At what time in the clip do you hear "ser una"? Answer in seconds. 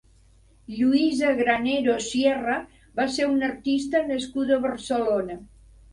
3.19-3.49